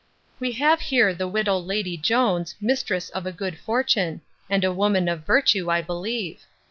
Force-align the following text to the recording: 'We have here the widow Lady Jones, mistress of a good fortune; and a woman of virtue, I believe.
'We 0.39 0.53
have 0.53 0.79
here 0.79 1.13
the 1.13 1.27
widow 1.27 1.59
Lady 1.59 1.95
Jones, 1.95 2.55
mistress 2.59 3.11
of 3.11 3.27
a 3.27 3.31
good 3.31 3.59
fortune; 3.59 4.21
and 4.49 4.63
a 4.63 4.73
woman 4.73 5.07
of 5.07 5.27
virtue, 5.27 5.69
I 5.69 5.83
believe. 5.83 6.39